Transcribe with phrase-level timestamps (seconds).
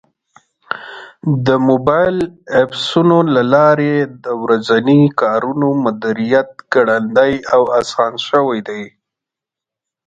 [1.45, 2.17] د موبایل
[2.57, 3.93] ایپسونو له لارې
[4.23, 8.83] د ورځني کارونو مدیریت ګړندی او اسان شوی دی.